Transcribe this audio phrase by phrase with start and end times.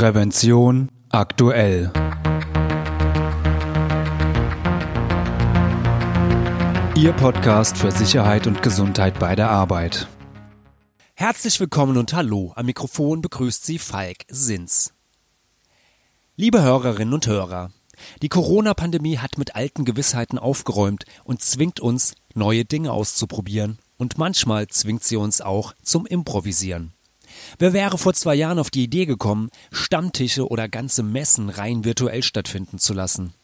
[0.00, 1.92] Prävention aktuell.
[6.96, 10.08] Ihr Podcast für Sicherheit und Gesundheit bei der Arbeit.
[11.12, 12.54] Herzlich willkommen und hallo.
[12.56, 14.94] Am Mikrofon begrüßt Sie Falk Sins.
[16.34, 17.70] Liebe Hörerinnen und Hörer,
[18.22, 23.78] die Corona-Pandemie hat mit alten Gewissheiten aufgeräumt und zwingt uns, neue Dinge auszuprobieren.
[23.98, 26.94] Und manchmal zwingt sie uns auch zum Improvisieren.
[27.58, 32.22] Wer wäre vor zwei Jahren auf die Idee gekommen, Stammtische oder ganze Messen rein virtuell
[32.22, 33.34] stattfinden zu lassen?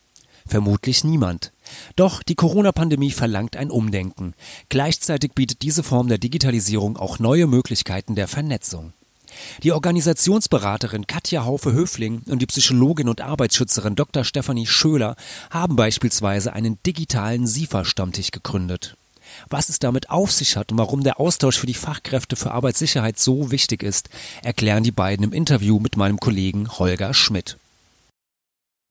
[0.47, 1.53] Vermutlich niemand.
[1.97, 4.35] Doch die Corona-Pandemie verlangt ein Umdenken.
[4.69, 8.93] Gleichzeitig bietet diese Form der Digitalisierung auch neue Möglichkeiten der Vernetzung.
[9.65, 14.25] Die Organisationsberaterin Katja Haufe-Höfling und die Psychologin und Arbeitsschützerin Dr.
[14.25, 15.17] Stefanie Schöler
[15.51, 18.97] haben beispielsweise einen digitalen SIFA-Stammtisch gegründet.
[19.49, 23.19] Was es damit auf sich hat und warum der Austausch für die Fachkräfte für Arbeitssicherheit
[23.19, 24.09] so wichtig ist,
[24.43, 27.57] erklären die beiden im Interview mit meinem Kollegen Holger Schmidt.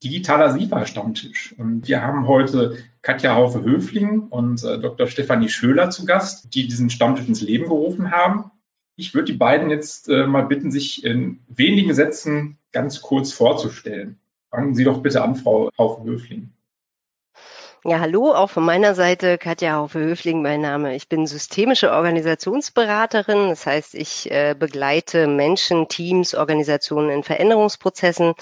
[0.03, 1.55] Digitaler SIFA-Stammtisch.
[1.57, 5.07] Und wir haben heute Katja Haufe-Höfling und äh, Dr.
[5.07, 8.51] Stefanie Schöler zu Gast, die diesen Stammtisch ins Leben gerufen haben.
[8.97, 14.19] Ich würde die beiden jetzt äh, mal bitten, sich in wenigen Sätzen ganz kurz vorzustellen.
[14.51, 16.51] Fangen Sie doch bitte an, Frau Haufe-Höfling.
[17.87, 20.95] Ja, hallo, auch von meiner Seite Katja Haufe-Höfling, mein Name.
[20.95, 23.49] Ich bin systemische Organisationsberaterin.
[23.49, 28.33] Das heißt, ich äh, begleite Menschen, Teams, Organisationen in Veränderungsprozessen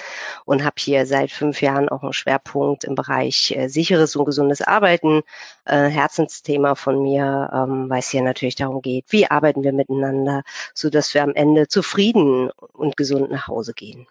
[0.45, 4.61] und habe hier seit fünf Jahren auch einen Schwerpunkt im Bereich äh, sicheres und gesundes
[4.61, 5.23] Arbeiten.
[5.65, 10.43] Äh, Herzensthema von mir, ähm, weil es hier natürlich darum geht, wie arbeiten wir miteinander,
[10.73, 14.07] so dass wir am Ende zufrieden und gesund nach Hause gehen.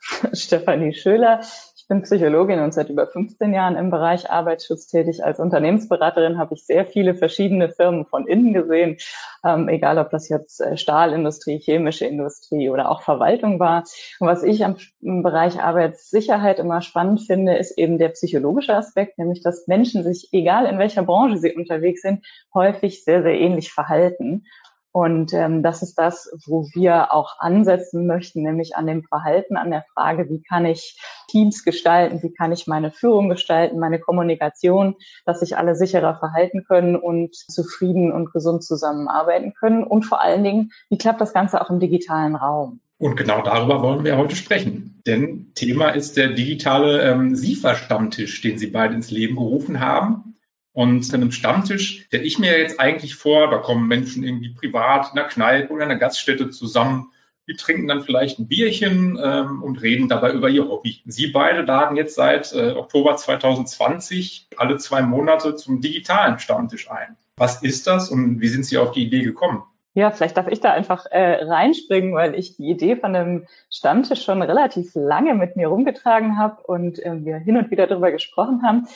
[0.32, 1.40] Stefanie Schöler.
[1.88, 5.24] Ich bin Psychologin und seit über 15 Jahren im Bereich Arbeitsschutz tätig.
[5.24, 8.98] Als Unternehmensberaterin habe ich sehr viele verschiedene Firmen von innen gesehen,
[9.42, 13.84] ähm, egal ob das jetzt äh, Stahlindustrie, chemische Industrie oder auch Verwaltung war.
[14.20, 19.16] Und was ich am, im Bereich Arbeitssicherheit immer spannend finde, ist eben der psychologische Aspekt,
[19.16, 22.22] nämlich dass Menschen sich, egal in welcher Branche sie unterwegs sind,
[22.52, 24.44] häufig sehr, sehr ähnlich verhalten.
[24.98, 29.70] Und ähm, das ist das, wo wir auch ansetzen möchten, nämlich an dem Verhalten, an
[29.70, 34.96] der Frage, wie kann ich Teams gestalten, wie kann ich meine Führung gestalten, meine Kommunikation,
[35.24, 39.84] dass sich alle sicherer verhalten können und zufrieden und gesund zusammenarbeiten können.
[39.84, 42.80] Und vor allen Dingen, wie klappt das Ganze auch im digitalen Raum?
[42.98, 45.00] Und genau darüber wollen wir heute sprechen.
[45.06, 50.34] Denn Thema ist der digitale ähm, SIFA-Stammtisch, den Sie beide ins Leben gerufen haben.
[50.72, 55.10] Und an einem Stammtisch stelle ich mir jetzt eigentlich vor, da kommen Menschen irgendwie privat
[55.10, 57.12] in der Kneipe oder in einer Gaststätte zusammen.
[57.48, 61.00] Die trinken dann vielleicht ein Bierchen ähm, und reden dabei über ihr Hobby.
[61.06, 67.16] Sie beide laden jetzt seit äh, Oktober 2020 alle zwei Monate zum digitalen Stammtisch ein.
[67.38, 69.62] Was ist das und wie sind Sie auf die Idee gekommen?
[69.94, 74.22] Ja, vielleicht darf ich da einfach äh, reinspringen, weil ich die Idee von einem Stammtisch
[74.22, 78.62] schon relativ lange mit mir rumgetragen habe und äh, wir hin und wieder darüber gesprochen
[78.62, 78.86] haben.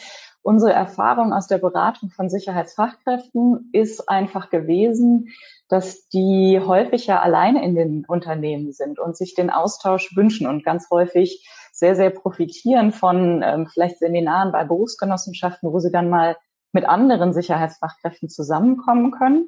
[0.43, 5.29] Unsere Erfahrung aus der Beratung von Sicherheitsfachkräften ist einfach gewesen,
[5.69, 10.65] dass die häufig ja alleine in den Unternehmen sind und sich den Austausch wünschen und
[10.65, 16.37] ganz häufig sehr, sehr profitieren von ähm, vielleicht Seminaren bei Berufsgenossenschaften, wo sie dann mal
[16.73, 19.47] mit anderen Sicherheitsfachkräften zusammenkommen können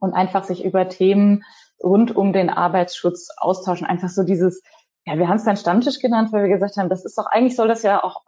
[0.00, 1.44] und einfach sich über Themen
[1.82, 3.86] rund um den Arbeitsschutz austauschen.
[3.86, 4.62] Einfach so dieses,
[5.06, 7.56] ja, wir haben es dann Stammtisch genannt, weil wir gesagt haben, das ist doch, eigentlich
[7.56, 8.24] soll das ja auch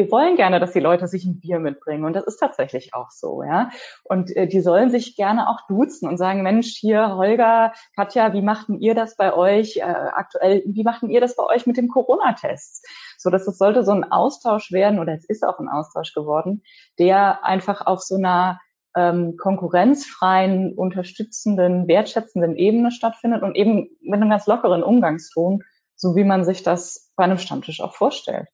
[0.00, 3.10] wir wollen gerne, dass die Leute sich ein Bier mitbringen und das ist tatsächlich auch
[3.10, 3.68] so, ja.
[4.02, 8.40] Und äh, die sollen sich gerne auch duzen und sagen, Mensch, hier Holger, Katja, wie
[8.40, 10.62] machten ihr das bei euch äh, aktuell?
[10.64, 12.86] Wie machten ihr das bei euch mit dem Corona-Test?
[13.18, 16.62] So, dass es sollte so ein Austausch werden oder es ist auch ein Austausch geworden,
[16.98, 18.58] der einfach auf so einer
[18.96, 25.62] ähm, konkurrenzfreien, unterstützenden, wertschätzenden Ebene stattfindet und eben mit einem ganz lockeren Umgangston,
[25.94, 28.48] so wie man sich das bei einem Stammtisch auch vorstellt.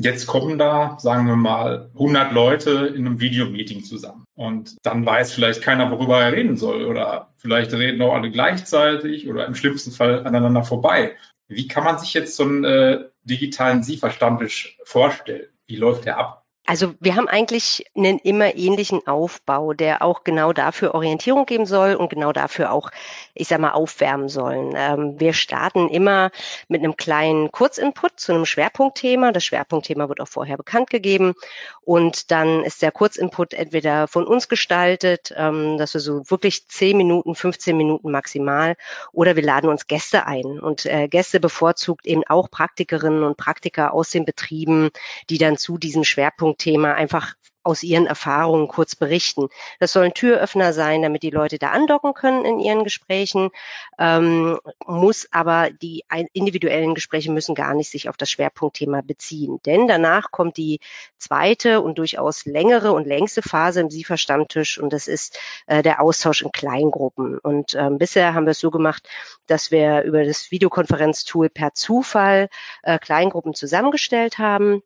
[0.00, 4.24] Jetzt kommen da, sagen wir mal, 100 Leute in einem Videomeeting zusammen.
[4.36, 6.84] Und dann weiß vielleicht keiner, worüber er reden soll.
[6.84, 11.16] Oder vielleicht reden auch alle gleichzeitig oder im schlimmsten Fall aneinander vorbei.
[11.48, 15.48] Wie kann man sich jetzt so einen äh, digitalen Sie-Verstandtisch vorstellen?
[15.66, 16.46] Wie läuft der ab?
[16.68, 21.94] Also wir haben eigentlich einen immer ähnlichen Aufbau, der auch genau dafür Orientierung geben soll
[21.94, 22.90] und genau dafür auch,
[23.32, 24.74] ich sag mal, aufwärmen sollen.
[24.76, 26.30] Ähm, wir starten immer
[26.68, 29.32] mit einem kleinen Kurzinput zu einem Schwerpunktthema.
[29.32, 31.32] Das Schwerpunktthema wird auch vorher bekannt gegeben
[31.80, 36.98] und dann ist der Kurzinput entweder von uns gestaltet, ähm, dass wir so wirklich 10
[36.98, 38.76] Minuten, 15 Minuten maximal
[39.14, 43.94] oder wir laden uns Gäste ein und äh, Gäste bevorzugt eben auch Praktikerinnen und Praktiker
[43.94, 44.90] aus den Betrieben,
[45.30, 47.34] die dann zu diesem Schwerpunkt Thema einfach
[47.68, 49.48] aus ihren Erfahrungen kurz berichten.
[49.78, 53.50] Das sollen Türöffner sein, damit die Leute da andocken können in ihren Gesprächen,
[53.98, 56.02] ähm, muss aber die
[56.32, 59.60] individuellen Gespräche müssen gar nicht sich auf das Schwerpunktthema beziehen.
[59.66, 60.80] Denn danach kommt die
[61.18, 66.40] zweite und durchaus längere und längste Phase im SIFA-Stammtisch und das ist äh, der Austausch
[66.40, 67.38] in Kleingruppen.
[67.38, 69.06] Und ähm, bisher haben wir es so gemacht,
[69.46, 72.48] dass wir über das Videokonferenztool per Zufall
[72.82, 74.82] äh, Kleingruppen zusammengestellt haben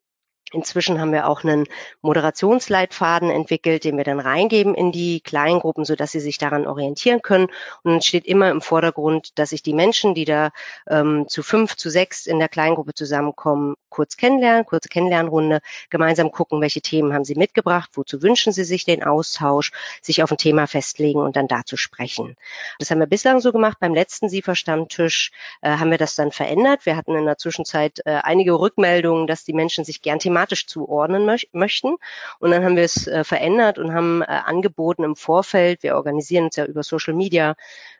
[0.52, 1.66] Inzwischen haben wir auch einen
[2.02, 7.22] Moderationsleitfaden entwickelt, den wir dann reingeben in die Kleingruppen, so dass sie sich daran orientieren
[7.22, 7.46] können.
[7.82, 10.50] Und dann steht immer im Vordergrund, dass sich die Menschen, die da
[10.88, 15.60] ähm, zu fünf, zu sechs in der Kleingruppe zusammenkommen, kurz kennenlernen, kurze Kennenlernrunde,
[15.90, 19.70] gemeinsam gucken, welche Themen haben sie mitgebracht, wozu wünschen sie sich den Austausch,
[20.00, 22.36] sich auf ein Thema festlegen und dann dazu sprechen.
[22.78, 23.78] Das haben wir bislang so gemacht.
[23.80, 26.86] Beim letzten SIFA-Stammtisch äh, haben wir das dann verändert.
[26.86, 30.66] Wir hatten in der Zwischenzeit äh, einige Rückmeldungen, dass die Menschen sich gern thematisch thematisch
[30.66, 31.96] zuordnen möch möchten.
[32.38, 36.44] Und dann haben wir es äh, verändert und haben äh, angeboten im Vorfeld, wir organisieren
[36.44, 37.54] uns ja über Social Media,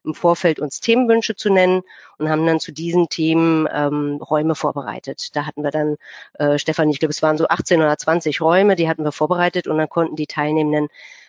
[0.04, 1.82] im Vorfeld uns Themenwünsche zu nennen
[2.18, 5.36] und haben dann zu diesen Themen ähm, Räume vorbereitet.
[5.36, 5.96] Da hatten wir dann,
[6.34, 9.68] äh, Stefan, ich glaube, es waren so 18 oder 20 Räume, die hatten wir vorbereitet
[9.68, 10.88] und dann konnten die Teilnehmenden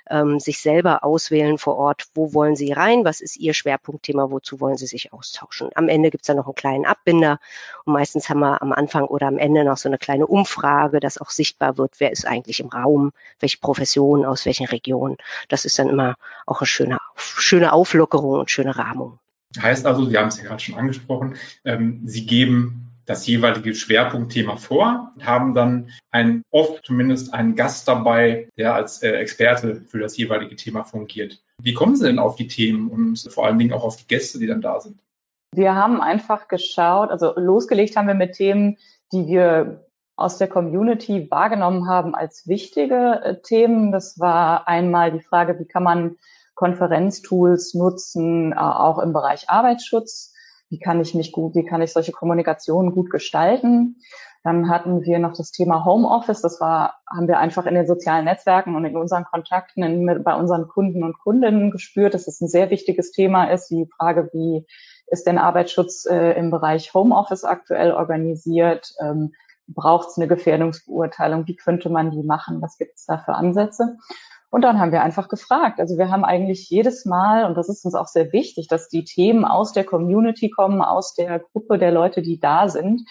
[0.10, 4.60] ähm, sich selber auswählen vor Ort, wo wollen sie rein, was ist ihr Schwerpunktthema, wozu
[4.60, 5.70] wollen sie sich austauschen.
[5.76, 7.40] Am Ende gibt's dann noch einen kleinen Abbinder
[7.86, 11.18] und meistens haben wir am Anfang oder am Ende noch so eine kleine Umfrage, dass
[11.18, 15.18] auch sichtbar wird, wer ist eigentlich im Raum, welche Profession, aus welchen Regionen.
[15.48, 16.16] Das ist dann immer
[16.46, 19.20] auch eine schöne, schöne Auflockerung und schöne Rahmung.
[19.60, 24.58] Heißt also, Sie haben es ja gerade schon angesprochen, ähm, Sie geben das jeweilige Schwerpunktthema
[24.58, 30.18] vor, haben dann einen, oft zumindest einen Gast dabei, der als äh, Experte für das
[30.18, 31.42] jeweilige Thema fungiert.
[31.62, 34.40] Wie kommen Sie denn auf die Themen und vor allen Dingen auch auf die Gäste,
[34.40, 35.00] die dann da sind?
[35.54, 38.78] Wir haben einfach geschaut, also losgelegt haben wir mit Themen,
[39.12, 39.86] die wir
[40.16, 43.92] aus der Community wahrgenommen haben als wichtige äh, Themen.
[43.92, 46.18] Das war einmal die Frage, wie kann man
[46.56, 50.33] Konferenztools nutzen, äh, auch im Bereich Arbeitsschutz
[50.74, 53.98] wie kann ich mich gut, wie kann ich solche Kommunikationen gut gestalten.
[54.44, 56.42] Dann hatten wir noch das Thema Homeoffice.
[56.42, 60.34] Das war, haben wir einfach in den sozialen Netzwerken und in unseren Kontakten in, bei
[60.34, 63.70] unseren Kunden und Kundinnen gespürt, dass es ein sehr wichtiges Thema ist.
[63.70, 64.66] Die Frage, wie
[65.06, 68.96] ist denn Arbeitsschutz äh, im Bereich Homeoffice aktuell organisiert?
[69.00, 69.34] Ähm,
[69.68, 71.48] Braucht es eine Gefährdungsbeurteilung?
[71.48, 72.62] Wie könnte man die machen?
[72.62, 73.96] Was gibt es da für Ansätze?
[74.54, 75.80] Und dann haben wir einfach gefragt.
[75.80, 79.04] Also wir haben eigentlich jedes Mal, und das ist uns auch sehr wichtig, dass die
[79.04, 83.02] Themen aus der Community kommen, aus der Gruppe der Leute, die da sind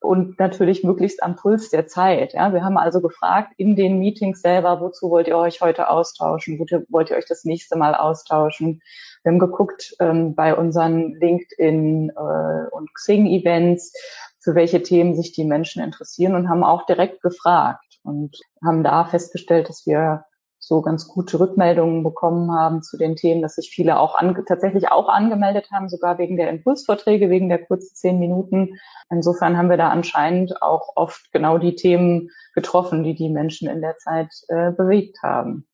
[0.00, 2.32] und natürlich möglichst am Puls der Zeit.
[2.32, 6.58] Ja, wir haben also gefragt in den Meetings selber, wozu wollt ihr euch heute austauschen?
[6.58, 8.82] Wozu wollt ihr euch das nächste Mal austauschen?
[9.22, 13.92] Wir haben geguckt ähm, bei unseren LinkedIn äh, und Xing-Events,
[14.40, 19.04] für welche Themen sich die Menschen interessieren und haben auch direkt gefragt und haben da
[19.04, 20.24] festgestellt, dass wir
[20.70, 24.92] so ganz gute Rückmeldungen bekommen haben zu den Themen, dass sich viele auch an, tatsächlich
[24.92, 28.78] auch angemeldet haben, sogar wegen der Impulsvorträge, wegen der kurzen zehn Minuten.
[29.10, 33.80] Insofern haben wir da anscheinend auch oft genau die Themen getroffen, die die Menschen in
[33.80, 35.66] der Zeit äh, bewegt haben.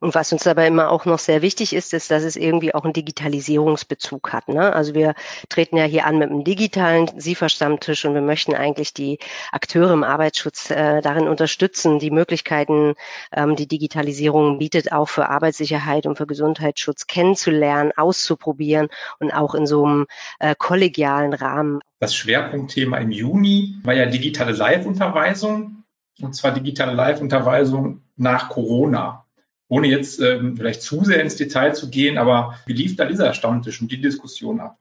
[0.00, 2.84] Und was uns dabei immer auch noch sehr wichtig ist, ist, dass es irgendwie auch
[2.84, 4.48] einen Digitalisierungsbezug hat.
[4.48, 4.72] Ne?
[4.72, 5.14] Also wir
[5.48, 9.18] treten ja hier an mit einem digitalen SIFA-Stammtisch und wir möchten eigentlich die
[9.52, 12.94] Akteure im Arbeitsschutz äh, darin unterstützen, die Möglichkeiten,
[13.32, 18.88] ähm, die Digitalisierung bietet, auch für Arbeitssicherheit und für Gesundheitsschutz kennenzulernen, auszuprobieren
[19.18, 20.06] und auch in so einem
[20.38, 21.80] äh, kollegialen Rahmen.
[22.00, 25.84] Das Schwerpunktthema im Juni war ja digitale Live-Unterweisung
[26.20, 29.24] und zwar digitale Live-Unterweisung nach Corona
[29.68, 33.34] ohne jetzt ähm, vielleicht zu sehr ins Detail zu gehen, aber wie lief da dieser
[33.34, 34.78] Stammtisch und die Diskussion ab?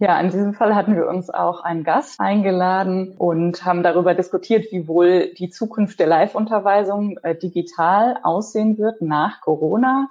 [0.00, 4.66] Ja, in diesem Fall hatten wir uns auch einen Gast eingeladen und haben darüber diskutiert,
[4.72, 10.08] wie wohl die Zukunft der Live-Unterweisung äh, digital aussehen wird nach Corona.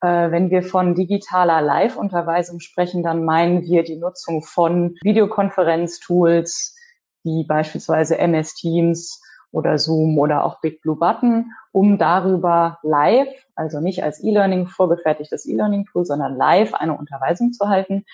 [0.00, 6.74] Äh, wenn wir von digitaler Live-Unterweisung sprechen, dann meinen wir die Nutzung von Videokonferenztools,
[7.22, 13.80] wie beispielsweise MS Teams oder Zoom oder auch Big Blue Button, um darüber live, also
[13.80, 18.04] nicht als E-Learning vorgefertigtes E-Learning-Tool, sondern live eine Unterweisung zu halten.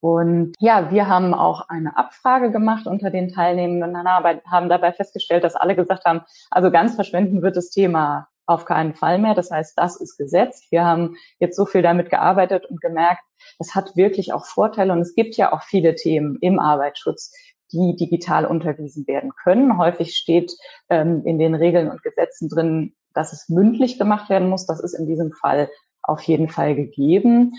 [0.00, 5.42] Und ja, wir haben auch eine Abfrage gemacht unter den Teilnehmenden und haben dabei festgestellt,
[5.42, 9.34] dass alle gesagt haben, also ganz verschwenden wird das Thema auf keinen Fall mehr.
[9.34, 10.70] Das heißt, das ist gesetzt.
[10.70, 13.22] Wir haben jetzt so viel damit gearbeitet und gemerkt,
[13.58, 17.34] es hat wirklich auch Vorteile und es gibt ja auch viele Themen im Arbeitsschutz,
[17.72, 19.78] die digital unterwiesen werden können.
[19.78, 20.56] Häufig steht
[20.88, 24.66] ähm, in den Regeln und Gesetzen drin, dass es mündlich gemacht werden muss.
[24.66, 25.68] Das ist in diesem Fall
[26.02, 27.52] auf jeden Fall gegeben.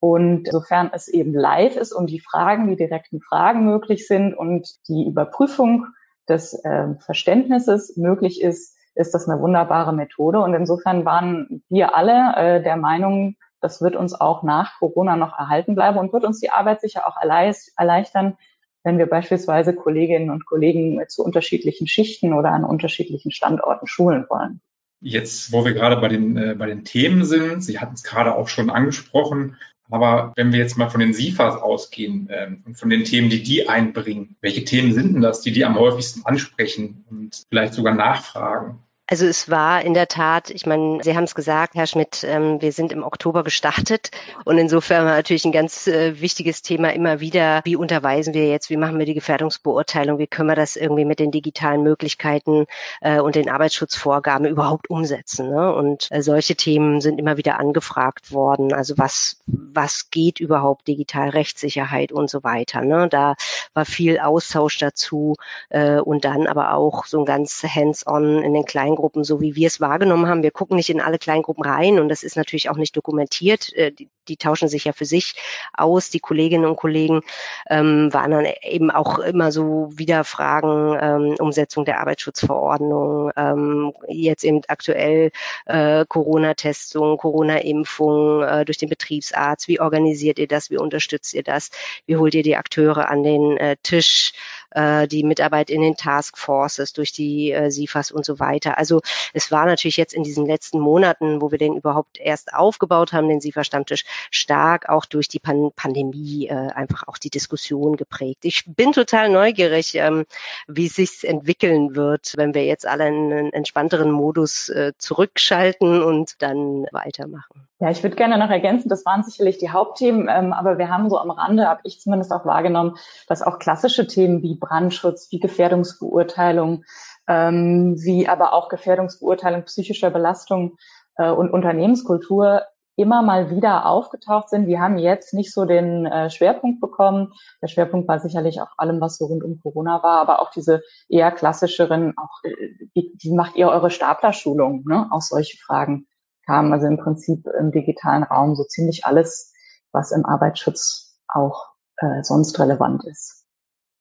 [0.00, 4.68] Und sofern es eben live ist und die Fragen, die direkten Fragen möglich sind und
[4.88, 5.86] die Überprüfung
[6.28, 10.40] des äh, Verständnisses möglich ist, ist das eine wunderbare Methode.
[10.40, 15.38] Und insofern waren wir alle äh, der Meinung, das wird uns auch nach Corona noch
[15.38, 18.36] erhalten bleiben und wird uns die Arbeit sicher auch erleichtern,
[18.84, 24.60] wenn wir beispielsweise Kolleginnen und Kollegen zu unterschiedlichen Schichten oder an unterschiedlichen Standorten schulen wollen.
[25.00, 28.34] Jetzt, wo wir gerade bei den, äh, bei den Themen sind, Sie hatten es gerade
[28.34, 29.56] auch schon angesprochen,
[29.90, 33.42] aber wenn wir jetzt mal von den SIFAs ausgehen ähm, und von den Themen, die
[33.42, 37.94] die einbringen, welche Themen sind denn das, die die am häufigsten ansprechen und vielleicht sogar
[37.94, 38.83] nachfragen?
[39.06, 42.62] Also es war in der Tat, ich meine, Sie haben es gesagt, Herr Schmidt, ähm,
[42.62, 44.10] wir sind im Oktober gestartet
[44.46, 48.70] und insofern war natürlich ein ganz äh, wichtiges Thema immer wieder, wie unterweisen wir jetzt,
[48.70, 52.64] wie machen wir die Gefährdungsbeurteilung, wie können wir das irgendwie mit den digitalen Möglichkeiten
[53.02, 55.50] äh, und den Arbeitsschutzvorgaben überhaupt umsetzen.
[55.50, 55.74] Ne?
[55.74, 58.72] Und äh, solche Themen sind immer wieder angefragt worden.
[58.72, 62.80] Also was, was geht überhaupt digital, Rechtssicherheit und so weiter.
[62.80, 63.08] Ne?
[63.10, 63.34] Da
[63.74, 65.34] war viel Austausch dazu
[65.68, 69.54] äh, und dann aber auch so ein ganz hands-on in den kleinen Kleingruppen, so wie
[69.56, 70.42] wir es wahrgenommen haben.
[70.42, 73.72] Wir gucken nicht in alle Kleingruppen rein und das ist natürlich auch nicht dokumentiert.
[73.74, 75.34] Äh, die, die tauschen sich ja für sich
[75.72, 76.10] aus.
[76.10, 77.22] Die Kolleginnen und Kollegen
[77.68, 84.44] ähm, waren dann eben auch immer so wieder Fragen, ähm, Umsetzung der Arbeitsschutzverordnung, ähm, jetzt
[84.44, 85.30] eben aktuell
[85.66, 89.68] äh, Corona-Testung, Corona-Impfung äh, durch den Betriebsarzt.
[89.68, 90.70] Wie organisiert ihr das?
[90.70, 91.70] Wie unterstützt ihr das?
[92.06, 94.32] Wie holt ihr die Akteure an den äh, Tisch?
[94.74, 98.76] Äh, die Mitarbeit in den Taskforces durch die äh, SIFAs und so weiter.
[98.76, 99.02] Also
[99.32, 103.28] es war natürlich jetzt in diesen letzten Monaten, wo wir den überhaupt erst aufgebaut haben,
[103.28, 108.44] den SIFA-Stammtisch, stark auch durch die Pan Pandemie äh, einfach auch die Diskussion geprägt.
[108.44, 110.24] Ich bin total neugierig, ähm,
[110.66, 116.02] wie es sich entwickeln wird, wenn wir jetzt alle in einen entspannteren Modus äh, zurückschalten
[116.02, 117.66] und dann weitermachen.
[117.80, 121.10] Ja, ich würde gerne noch ergänzen, das waren sicherlich die Hauptthemen, ähm, aber wir haben
[121.10, 125.40] so am Rande, habe ich zumindest auch wahrgenommen, dass auch klassische Themen wie Brandschutz, wie
[125.40, 126.84] Gefährdungsbeurteilung,
[127.28, 130.76] ähm, wie aber auch Gefährdungsbeurteilung psychischer Belastung
[131.16, 132.62] äh, und Unternehmenskultur
[132.96, 134.66] immer mal wieder aufgetaucht sind.
[134.66, 137.32] Wir haben jetzt nicht so den äh, Schwerpunkt bekommen.
[137.62, 140.82] Der Schwerpunkt war sicherlich auch allem, was so rund um Corona war, aber auch diese
[141.08, 142.54] eher klassischeren, auch äh,
[142.94, 145.08] wie, wie macht ihr eure Staplerschulung, ne?
[145.10, 146.06] Auch solche Fragen
[146.46, 146.72] kamen.
[146.72, 149.52] Also im Prinzip im digitalen Raum so ziemlich alles,
[149.92, 153.43] was im Arbeitsschutz auch äh, sonst relevant ist.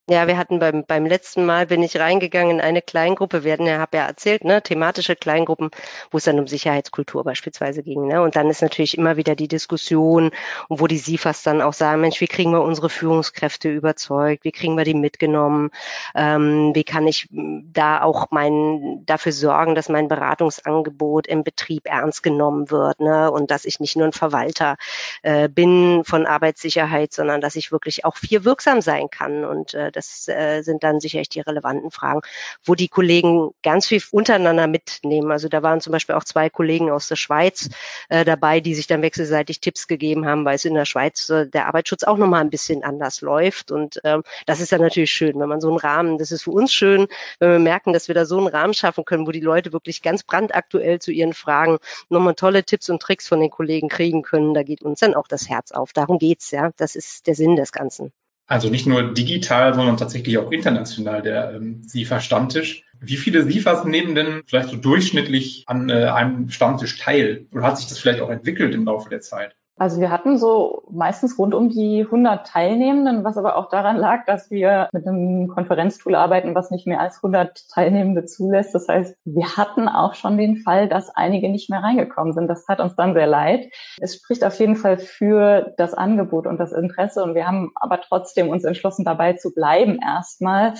[0.10, 3.46] Ja, wir hatten beim, beim letzten Mal bin ich reingegangen in eine Kleingruppe.
[3.46, 5.70] Wir hatten ja, habe ja erzählt, ne, thematische Kleingruppen,
[6.12, 8.08] wo es dann um Sicherheitskultur beispielsweise ging.
[8.08, 8.22] Ne?
[8.22, 10.32] Und dann ist natürlich immer wieder die Diskussion,
[10.68, 14.44] wo die SIFAs dann auch sagen, Mensch, wie kriegen wir unsere Führungskräfte überzeugt?
[14.44, 15.70] Wie kriegen wir die mitgenommen?
[16.16, 22.24] Ähm, wie kann ich da auch mein, dafür sorgen, dass mein Beratungsangebot im Betrieb ernst
[22.24, 23.00] genommen wird?
[23.00, 23.32] Ne?
[23.32, 24.76] Und dass ich nicht nur ein Verwalter
[25.22, 29.93] äh, bin von Arbeitssicherheit, sondern dass ich wirklich auch viel wirksam sein kann und äh,
[29.96, 32.22] das äh, sind dann sicherlich die relevanten Fragen,
[32.64, 35.32] wo die Kollegen ganz viel untereinander mitnehmen.
[35.32, 37.70] Also da waren zum Beispiel auch zwei Kollegen aus der Schweiz
[38.10, 41.48] äh, dabei, die sich dann wechselseitig Tipps gegeben haben, weil es in der Schweiz äh,
[41.48, 43.72] der Arbeitsschutz auch nochmal ein bisschen anders läuft.
[43.72, 46.52] Und ähm, das ist dann natürlich schön, wenn man so einen Rahmen, das ist für
[46.52, 47.08] uns schön,
[47.40, 50.02] wenn wir merken, dass wir da so einen Rahmen schaffen können, wo die Leute wirklich
[50.02, 51.78] ganz brandaktuell zu ihren Fragen
[52.10, 54.54] nochmal tolle Tipps und Tricks von den Kollegen kriegen können.
[54.54, 55.94] Da geht uns dann auch das Herz auf.
[55.94, 56.72] Darum geht's, ja.
[56.78, 58.12] Das ist der Sinn des Ganzen.
[58.46, 62.84] Also nicht nur digital, sondern tatsächlich auch international der ähm, SIFA-Stammtisch.
[63.00, 67.48] Wie viele SIFAs nehmen denn vielleicht so durchschnittlich an äh, einem Stammtisch teil?
[67.52, 69.56] Oder hat sich das vielleicht auch entwickelt im Laufe der Zeit?
[69.76, 74.26] Also wir hatten so meistens rund um die 100 Teilnehmenden, was aber auch daran lag,
[74.26, 78.76] dass wir mit einem Konferenztool arbeiten, was nicht mehr als 100 Teilnehmende zulässt.
[78.76, 82.48] Das heißt, wir hatten auch schon den Fall, dass einige nicht mehr reingekommen sind.
[82.48, 83.74] Das hat uns dann sehr leid.
[84.00, 88.00] Es spricht auf jeden Fall für das Angebot und das Interesse und wir haben aber
[88.00, 90.76] trotzdem uns entschlossen, dabei zu bleiben erstmal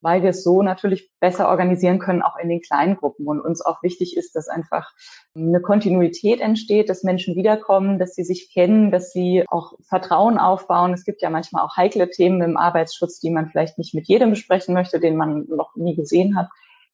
[0.00, 3.26] weil wir es so natürlich besser organisieren können, auch in den kleinen Gruppen.
[3.26, 4.92] Und uns auch wichtig ist, dass einfach
[5.34, 10.92] eine Kontinuität entsteht, dass Menschen wiederkommen, dass sie sich kennen, dass sie auch Vertrauen aufbauen.
[10.92, 14.30] Es gibt ja manchmal auch heikle Themen im Arbeitsschutz, die man vielleicht nicht mit jedem
[14.30, 16.48] besprechen möchte, den man noch nie gesehen hat.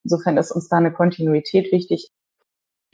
[0.04, 2.10] Insofern ist uns da eine Kontinuität wichtig.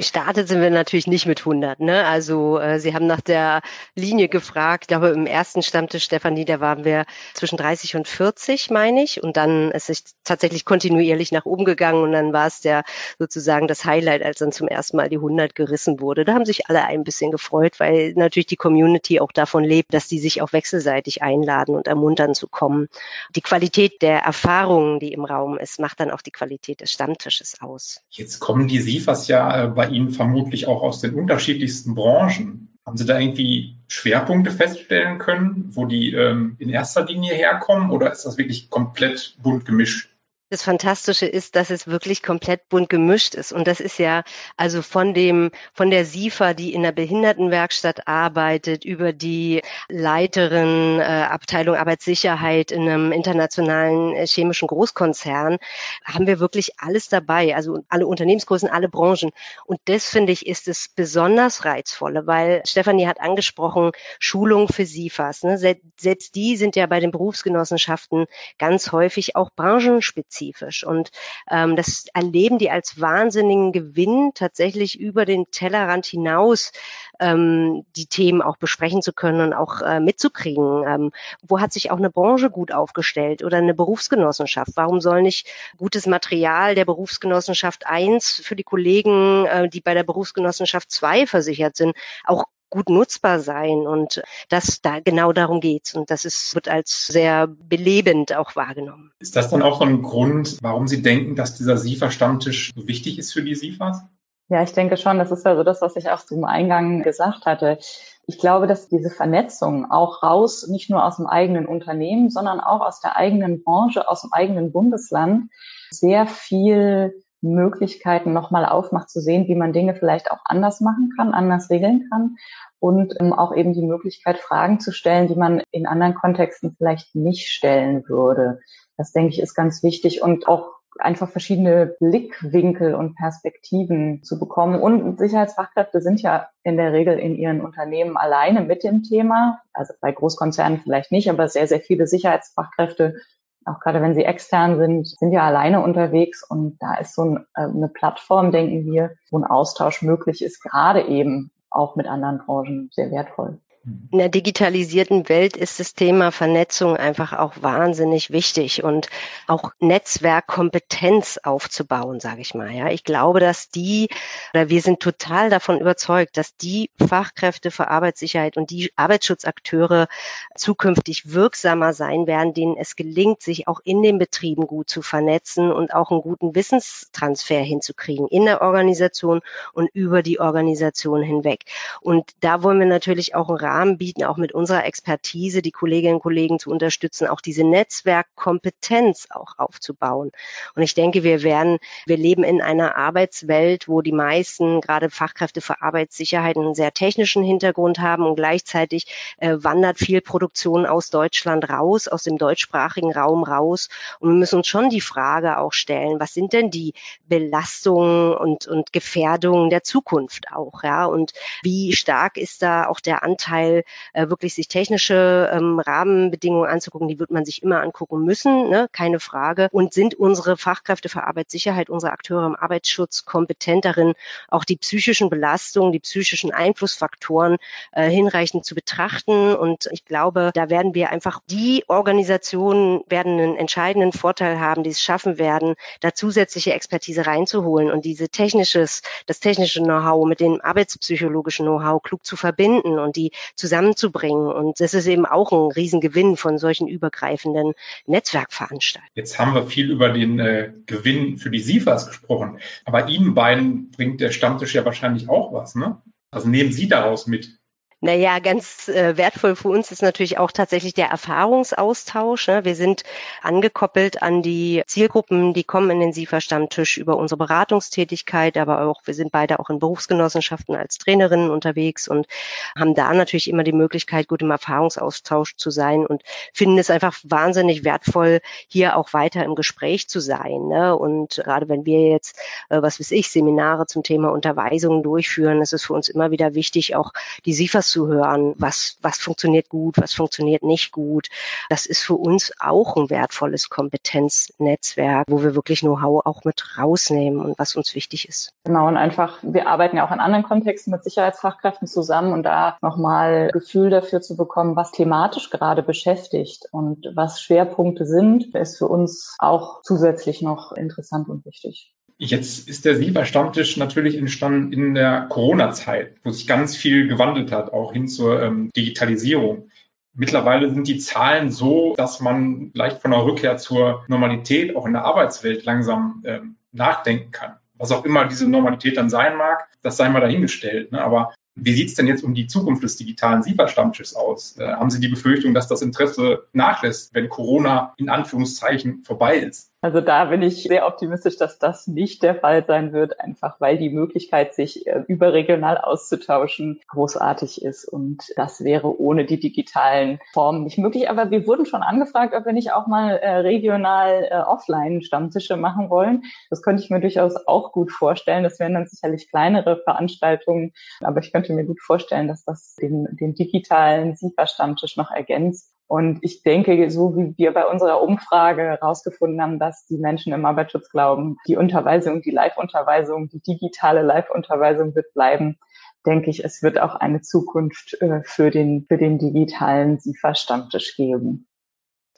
[0.00, 1.80] Gestartet sind wir natürlich nicht mit 100.
[1.80, 2.07] Ne?
[2.07, 3.61] Also äh, Sie haben nach der
[3.95, 4.85] Linie gefragt.
[4.85, 7.04] Ich glaube, im ersten Stammtisch, Stefanie, da waren wir
[7.35, 9.23] zwischen 30 und 40, meine ich.
[9.23, 12.02] Und dann ist es tatsächlich kontinuierlich nach oben gegangen.
[12.02, 12.85] Und dann war es der
[13.19, 16.25] sozusagen das Highlight, als dann zum ersten Mal die 100 gerissen wurde.
[16.25, 20.09] Da haben sich alle ein bisschen gefreut, weil natürlich die Community auch davon lebt, dass
[20.09, 22.88] die sich auch wechselseitig einladen und ermuntern zu kommen.
[23.37, 27.61] Die Qualität der Erfahrungen, die im Raum ist, macht dann auch die Qualität des Stammtisches
[27.61, 28.00] aus.
[28.09, 32.68] Jetzt kommen die SIFAs ja äh, bei Ihnen vermutlich auch aus den unterschiedlichsten Branchen.
[32.87, 38.11] Haben Sie da irgendwie Schwerpunkte feststellen können, wo die ähm, in erster Linie herkommen oder
[38.11, 40.09] ist das wirklich komplett bunt gemischt?
[40.52, 43.52] Das Fantastische ist, dass es wirklich komplett bunt gemischt ist.
[43.52, 44.25] Und das ist ja
[44.57, 51.04] also von dem, von der SIFA, die in der Behindertenwerkstatt arbeitet, über die Leiterin äh,
[51.04, 55.59] Abteilung Arbeitssicherheit in einem internationalen äh, chemischen Großkonzern,
[56.04, 57.54] haben wir wirklich alles dabei.
[57.54, 59.30] Also alle Unternehmensgrößen, alle Branchen.
[59.66, 65.45] Und das finde ich ist es besonders reizvolle, weil Stefanie hat angesprochen, Schulung für SIFAs.
[65.45, 65.59] Ne?
[65.59, 68.26] Selbst die sind ja bei den Berufsgenossenschaften
[68.59, 70.85] ganz häufig auch branchenspezifisch spezifisch.
[70.85, 71.11] Und
[71.50, 76.73] ähm, das erleben die als wahnsinnigen Gewinn, tatsächlich über den Tellerrand hinaus
[77.20, 80.85] ähm, die Themen auch besprechen zu können und auch äh, mitzukriegen.
[80.87, 84.73] Ähm, wo hat sich auch eine Branche gut aufgestellt oder eine Berufsgenossenschaft?
[84.76, 90.04] Warum soll nicht gutes Material der Berufsgenossenschaft 1 für die Kollegen, äh, die bei der
[90.04, 91.94] Berufsgenossenschaft 2 versichert sind,
[92.25, 97.08] auch gut nutzbar sein und das da genau darum geht's und das ist wird als
[97.08, 99.12] sehr belebend auch wahrgenommen.
[99.18, 103.32] Ist das dann auch ein Grund, warum Sie denken, dass dieser SIFA-Stammtisch so wichtig ist
[103.32, 104.02] für die SIFAs?
[104.48, 107.46] Ja, ich denke schon, das ist ja so das, was ich auch zum Eingang gesagt
[107.46, 107.78] hatte.
[108.26, 112.80] Ich glaube, dass diese Vernetzung auch raus, nicht nur aus dem eigenen Unternehmen, sondern auch
[112.80, 115.50] aus der eigenen Branche, aus dem eigenen Bundesland
[115.90, 121.32] sehr viel Möglichkeiten nochmal aufmacht, zu sehen, wie man Dinge vielleicht auch anders machen kann,
[121.32, 122.37] anders regeln kann
[122.78, 127.14] und ähm, auch eben die Möglichkeit, Fragen zu stellen, die man in anderen Kontexten vielleicht
[127.14, 128.61] nicht stellen würde.
[128.97, 134.80] Das denke ich ist ganz wichtig und auch einfach verschiedene Blickwinkel und Perspektiven zu bekommen.
[134.80, 139.61] Und Sicherheitsfachkräfte sind ja in der Regel in ihren Unternehmen alleine mit dem Thema.
[139.73, 143.16] Also bei Großkonzernen vielleicht nicht, aber sehr, sehr viele Sicherheitsfachkräfte
[143.64, 147.46] auch gerade wenn sie extern sind, sind ja alleine unterwegs und da ist so ein,
[147.54, 152.38] äh, eine Plattform, denken wir, wo ein Austausch möglich ist, gerade eben auch mit anderen
[152.38, 153.58] Branchen sehr wertvoll.
[153.82, 159.08] In der digitalisierten Welt ist das Thema Vernetzung einfach auch wahnsinnig wichtig und
[159.46, 162.70] auch Netzwerkkompetenz aufzubauen, sage ich mal.
[162.70, 164.08] Ja, ich glaube, dass die
[164.52, 170.08] oder wir sind total davon überzeugt, dass die Fachkräfte für Arbeitssicherheit und die Arbeitsschutzakteure
[170.56, 175.72] zukünftig wirksamer sein werden, denen es gelingt, sich auch in den Betrieben gut zu vernetzen
[175.72, 179.40] und auch einen guten Wissenstransfer hinzukriegen in der Organisation
[179.73, 181.64] und über die Organisation hinweg.
[182.02, 186.15] Und da wollen wir natürlich auch einen Rahmen bieten, auch mit unserer Expertise die Kolleginnen
[186.15, 190.33] und Kollegen zu unterstützen, auch diese Netzwerkkompetenz auch aufzubauen.
[190.75, 195.61] Und ich denke, wir werden, wir leben in einer Arbeitswelt, wo die meisten, gerade Fachkräfte
[195.61, 199.06] für Arbeitssicherheit, einen sehr technischen Hintergrund haben und gleichzeitig
[199.39, 203.89] äh, wandert viel Produktion aus Deutschland raus, aus dem deutschsprachigen Raum raus.
[204.19, 206.95] Und wir müssen uns schon die Frage auch stellen, was sind denn die
[207.28, 211.04] Belastungen und, und Gefährdungen der Zukunft auch, ja?
[211.04, 216.68] Und wie stark ist da auch der Anteil Teil äh, wirklich sich technische ähm, Rahmenbedingungen
[216.68, 218.88] anzugucken, die wird man sich immer angucken müssen, ne?
[218.92, 219.68] keine Frage.
[219.73, 224.14] Und sind unsere Fachkräfte für Arbeitssicherheit, unsere Akteure im Arbeitsschutz kompetent darin,
[224.49, 227.58] auch die psychischen Belastungen, die psychischen Einflussfaktoren
[227.92, 229.54] äh, hinreichend zu betrachten?
[229.54, 234.90] Und ich glaube, da werden wir einfach die Organisationen werden einen entscheidenden Vorteil haben, die
[234.90, 240.60] es schaffen werden, da zusätzliche Expertise reinzuholen und diese technisches, das technische Know-how mit dem
[240.60, 244.47] arbeitspsychologischen Know-how klug zu verbinden und die zusammenzubringen.
[244.52, 247.73] Und das ist eben auch ein Riesengewinn von solchen übergreifenden
[248.06, 249.10] Netzwerkveranstaltungen.
[249.15, 252.58] Jetzt haben wir viel über den äh, Gewinn für die SIFAs gesprochen.
[252.84, 256.00] Aber Ihnen beiden bringt der Stammtisch ja wahrscheinlich auch was, ne?
[256.32, 257.59] Also nehmen Sie daraus mit.
[258.02, 262.49] Naja, ganz äh, wertvoll für uns ist natürlich auch tatsächlich der Erfahrungsaustausch.
[262.49, 262.65] Ne?
[262.65, 263.02] Wir sind
[263.43, 269.13] angekoppelt an die Zielgruppen, die kommen in den SIFA-Stammtisch über unsere Beratungstätigkeit, aber auch wir
[269.13, 272.26] sind beide auch in Berufsgenossenschaften als Trainerinnen unterwegs und
[272.75, 276.23] haben da natürlich immer die Möglichkeit, gut im Erfahrungsaustausch zu sein und
[276.54, 280.69] finden es einfach wahnsinnig wertvoll, hier auch weiter im Gespräch zu sein.
[280.69, 280.97] Ne?
[280.97, 282.39] Und gerade wenn wir jetzt,
[282.71, 286.54] äh, was weiß ich, Seminare zum Thema Unterweisungen durchführen, ist es für uns immer wieder
[286.54, 287.13] wichtig, auch
[287.45, 291.28] die SIFAs zu hören, was, was funktioniert gut, was funktioniert nicht gut.
[291.68, 297.40] Das ist für uns auch ein wertvolles Kompetenznetzwerk, wo wir wirklich Know-how auch mit rausnehmen
[297.40, 298.52] und was uns wichtig ist.
[298.64, 302.76] Genau, und einfach, wir arbeiten ja auch in anderen Kontexten mit Sicherheitsfachkräften zusammen und da
[302.80, 308.88] nochmal Gefühl dafür zu bekommen, was thematisch gerade beschäftigt und was Schwerpunkte sind, ist für
[308.88, 311.94] uns auch zusätzlich noch interessant und wichtig.
[312.23, 317.73] Jetzt ist der Sieber-Stammtisch natürlich entstanden in der Corona-Zeit, wo sich ganz viel gewandelt hat,
[317.73, 319.71] auch hin zur ähm, Digitalisierung.
[320.13, 324.93] Mittlerweile sind die Zahlen so, dass man leicht von der Rückkehr zur Normalität auch in
[324.93, 327.54] der Arbeitswelt langsam ähm, nachdenken kann.
[327.78, 330.93] Was auch immer diese Normalität dann sein mag, das sei mal dahingestellt.
[330.93, 331.00] Ne?
[331.00, 334.59] Aber wie sieht es denn jetzt um die Zukunft des digitalen SIFA-Stammtisches aus?
[334.59, 339.70] Äh, haben Sie die Befürchtung, dass das Interesse nachlässt, wenn Corona in Anführungszeichen vorbei ist?
[339.82, 343.78] Also da bin ich sehr optimistisch, dass das nicht der Fall sein wird, einfach weil
[343.78, 347.86] die Möglichkeit, sich äh, überregional auszutauschen, großartig ist.
[347.86, 351.08] Und das wäre ohne die digitalen Formen nicht möglich.
[351.08, 355.56] Aber wir wurden schon angefragt, ob wir nicht auch mal äh, regional äh, offline Stammtische
[355.56, 356.25] machen wollen.
[356.50, 358.45] Das könnte ich mir durchaus auch gut vorstellen.
[358.45, 360.75] Das wären dann sicherlich kleinere Veranstaltungen.
[361.00, 365.73] Aber ich könnte mir gut vorstellen, dass das den, den digitalen SIFA-Stammtisch noch ergänzt.
[365.90, 370.46] Und ich denke, so wie wir bei unserer Umfrage herausgefunden haben, dass die Menschen im
[370.46, 375.58] Arbeitsschutz glauben, die Unterweisung, die Live-Unterweisung, die digitale Live-Unterweisung wird bleiben,
[376.06, 381.48] denke ich, es wird auch eine Zukunft äh, für den, für den digitalen SIFA-Stammtisch geben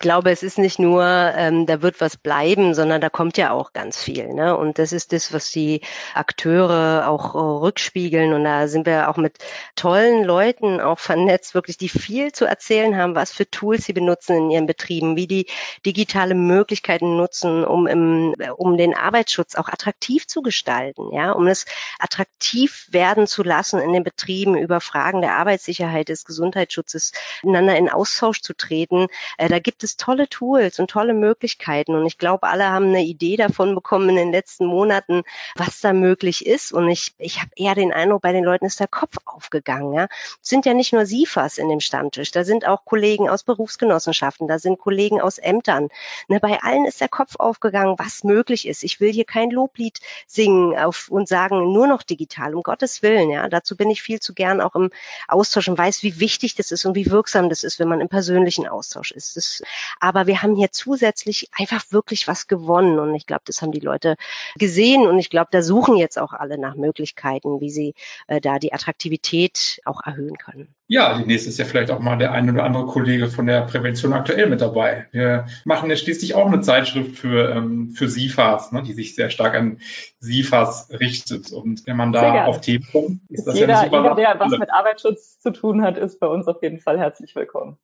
[0.03, 3.73] glaube, es ist nicht nur, ähm, da wird was bleiben, sondern da kommt ja auch
[3.73, 4.35] ganz viel.
[4.35, 4.55] Ne?
[4.55, 5.81] Und das ist das, was die
[6.12, 8.35] Akteure auch äh, rückspiegeln.
[8.35, 9.38] Und da sind wir auch mit
[9.77, 14.37] tollen Leuten auch vernetzt, wirklich, die viel zu erzählen haben, was für Tools sie benutzen
[14.37, 15.47] in ihren Betrieben, wie die
[15.87, 21.65] digitale Möglichkeiten nutzen, um, im, um den Arbeitsschutz auch attraktiv zu gestalten, ja, um es
[21.99, 27.12] attraktiv werden zu lassen in den Betrieben über Fragen der Arbeitssicherheit, des Gesundheitsschutzes,
[27.43, 29.07] miteinander in Austausch zu treten.
[29.38, 31.94] Äh, da gibt es es tolle Tools und tolle Möglichkeiten.
[31.94, 35.22] Und ich glaube, alle haben eine Idee davon bekommen in den letzten Monaten,
[35.57, 36.72] was da möglich ist.
[36.72, 39.92] Und ich, ich habe eher den Eindruck, bei den Leuten ist der Kopf aufgegangen.
[39.92, 40.09] Ja.
[40.42, 44.48] Es sind ja nicht nur SIFAs in dem Stammtisch, da sind auch Kollegen aus Berufsgenossenschaften,
[44.48, 45.88] da sind Kollegen aus Ämtern.
[46.28, 48.83] Ne, bei allen ist der Kopf aufgegangen, was möglich ist.
[48.83, 53.31] Ich will hier kein Loblied singen auf, und sagen, nur noch digital, um Gottes Willen.
[53.31, 53.48] Ja.
[53.48, 54.90] Dazu bin ich viel zu gern auch im
[55.28, 58.09] Austausch und weiß, wie wichtig das ist und wie wirksam das ist, wenn man im
[58.09, 59.37] persönlichen Austausch ist.
[59.37, 59.62] Das
[60.01, 62.99] aber wir haben hier zusätzlich einfach wirklich was gewonnen.
[62.99, 64.16] Und ich glaube, das haben die Leute
[64.57, 65.07] gesehen.
[65.07, 67.95] Und ich glaube, da suchen jetzt auch alle nach Möglichkeiten, wie sie
[68.27, 70.75] äh, da die Attraktivität auch erhöhen können.
[70.92, 74.12] Ja, demnächst ist ja vielleicht auch mal der ein oder andere Kollege von der Prävention
[74.12, 75.07] aktuell mit dabei.
[75.11, 79.31] Wir machen ja schließlich auch eine Zeitschrift für, ähm, für SIFAs, ne, die sich sehr
[79.31, 79.79] stark an
[80.21, 81.51] SIFAs richtet.
[81.51, 84.40] Und wenn man da auf Themen kommt, ist das jeder, ja eine super Jeder, der
[84.40, 87.79] was mit Arbeitsschutz zu tun hat, ist bei uns auf jeden Fall herzlich willkommen.